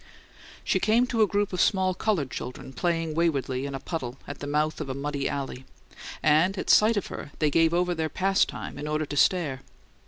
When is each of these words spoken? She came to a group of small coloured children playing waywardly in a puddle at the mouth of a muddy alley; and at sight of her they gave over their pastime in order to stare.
She 0.63 0.79
came 0.79 1.05
to 1.05 1.21
a 1.21 1.27
group 1.27 1.53
of 1.53 1.61
small 1.61 1.93
coloured 1.93 2.31
children 2.31 2.73
playing 2.73 3.13
waywardly 3.13 3.67
in 3.67 3.75
a 3.75 3.79
puddle 3.79 4.17
at 4.25 4.39
the 4.39 4.47
mouth 4.47 4.81
of 4.81 4.89
a 4.89 4.95
muddy 4.95 5.29
alley; 5.29 5.63
and 6.23 6.57
at 6.57 6.71
sight 6.71 6.97
of 6.97 7.05
her 7.13 7.29
they 7.37 7.51
gave 7.51 7.71
over 7.71 7.93
their 7.93 8.09
pastime 8.09 8.79
in 8.79 8.87
order 8.87 9.05
to 9.05 9.15
stare. 9.15 9.61